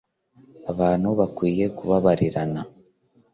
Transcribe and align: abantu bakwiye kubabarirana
abantu 0.71 1.07
bakwiye 1.19 1.65
kubabarirana 1.77 2.61